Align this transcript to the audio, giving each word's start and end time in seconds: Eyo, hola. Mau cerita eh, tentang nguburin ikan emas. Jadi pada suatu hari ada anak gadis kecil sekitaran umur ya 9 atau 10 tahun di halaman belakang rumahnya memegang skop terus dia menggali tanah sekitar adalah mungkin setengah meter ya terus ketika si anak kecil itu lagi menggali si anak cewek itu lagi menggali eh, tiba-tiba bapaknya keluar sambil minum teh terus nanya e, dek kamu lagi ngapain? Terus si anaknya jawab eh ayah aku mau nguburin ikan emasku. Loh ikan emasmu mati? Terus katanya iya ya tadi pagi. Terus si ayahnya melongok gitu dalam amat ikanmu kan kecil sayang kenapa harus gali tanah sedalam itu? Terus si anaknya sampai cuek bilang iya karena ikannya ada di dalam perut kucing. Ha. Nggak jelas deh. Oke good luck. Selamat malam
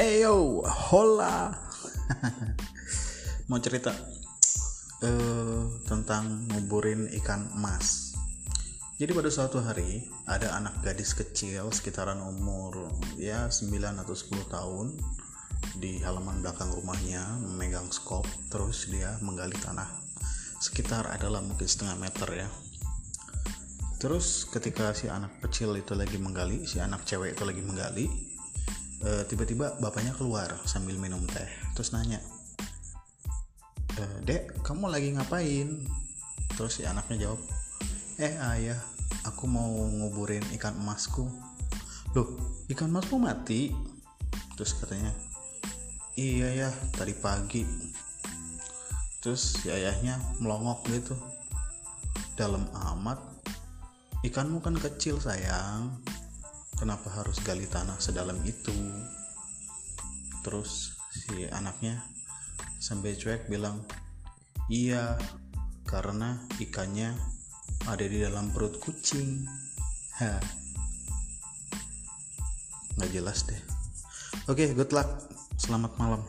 Eyo, 0.00 0.64
hola. 0.64 1.52
Mau 3.52 3.60
cerita 3.60 3.92
eh, 5.04 5.60
tentang 5.84 6.48
nguburin 6.48 7.12
ikan 7.20 7.52
emas. 7.52 8.16
Jadi 8.96 9.12
pada 9.12 9.28
suatu 9.28 9.60
hari 9.60 10.08
ada 10.24 10.56
anak 10.56 10.80
gadis 10.80 11.12
kecil 11.12 11.68
sekitaran 11.68 12.16
umur 12.24 12.88
ya 13.20 13.52
9 13.52 13.76
atau 14.00 14.16
10 14.16 14.40
tahun 14.48 14.96
di 15.76 16.00
halaman 16.00 16.40
belakang 16.40 16.72
rumahnya 16.72 17.36
memegang 17.44 17.92
skop 17.92 18.24
terus 18.48 18.88
dia 18.88 19.20
menggali 19.20 19.60
tanah 19.60 20.00
sekitar 20.64 21.12
adalah 21.12 21.44
mungkin 21.44 21.68
setengah 21.68 22.00
meter 22.00 22.28
ya 22.40 22.48
terus 24.00 24.48
ketika 24.48 24.96
si 24.96 25.12
anak 25.12 25.44
kecil 25.44 25.76
itu 25.76 25.92
lagi 25.92 26.16
menggali 26.16 26.64
si 26.64 26.80
anak 26.80 27.04
cewek 27.04 27.36
itu 27.36 27.44
lagi 27.44 27.60
menggali 27.60 28.30
eh, 29.04 29.22
tiba-tiba 29.28 29.80
bapaknya 29.80 30.12
keluar 30.16 30.52
sambil 30.68 30.96
minum 31.00 31.24
teh 31.28 31.48
terus 31.72 31.92
nanya 31.96 32.20
e, 34.00 34.04
dek 34.24 34.64
kamu 34.64 34.88
lagi 34.88 35.08
ngapain? 35.14 35.68
Terus 36.56 36.80
si 36.80 36.82
anaknya 36.84 37.28
jawab 37.28 37.40
eh 38.20 38.36
ayah 38.56 38.80
aku 39.24 39.48
mau 39.48 39.68
nguburin 39.68 40.44
ikan 40.60 40.76
emasku. 40.76 41.24
Loh 42.16 42.28
ikan 42.68 42.92
emasmu 42.92 43.16
mati? 43.20 43.72
Terus 44.56 44.76
katanya 44.76 45.12
iya 46.16 46.66
ya 46.66 46.70
tadi 46.96 47.16
pagi. 47.16 47.64
Terus 49.20 49.60
si 49.60 49.68
ayahnya 49.68 50.16
melongok 50.40 50.80
gitu 50.92 51.14
dalam 52.36 52.64
amat 52.96 53.20
ikanmu 54.24 54.64
kan 54.64 54.76
kecil 54.76 55.20
sayang 55.20 55.92
kenapa 56.80 57.12
harus 57.12 57.36
gali 57.44 57.68
tanah 57.68 58.00
sedalam 58.00 58.40
itu? 58.48 58.72
Terus 60.40 60.96
si 61.12 61.44
anaknya 61.52 62.00
sampai 62.80 63.20
cuek 63.20 63.52
bilang 63.52 63.84
iya 64.72 65.20
karena 65.84 66.40
ikannya 66.56 67.12
ada 67.84 68.04
di 68.08 68.24
dalam 68.24 68.48
perut 68.48 68.80
kucing. 68.80 69.44
Ha. 70.24 70.40
Nggak 72.96 73.10
jelas 73.12 73.44
deh. 73.44 73.60
Oke 74.48 74.72
good 74.72 74.96
luck. 74.96 75.28
Selamat 75.60 75.92
malam 76.00 76.24